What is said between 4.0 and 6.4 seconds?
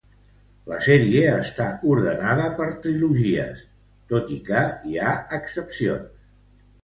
tot i que hi ha excepcions.